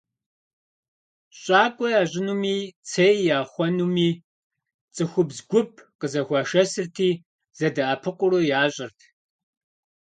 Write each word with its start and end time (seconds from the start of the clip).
ЩӀакӀуэ 1.41 1.87
ящӀынуми, 2.01 2.55
цей 2.89 3.17
яхъуэнуми 3.37 4.09
цӀыхубз 4.93 5.37
гуп 5.49 5.71
къызэхуашэсырти, 5.99 7.09
зэдэӀэпыкъуурэ 7.57 8.39
ящӀырт. 8.63 8.99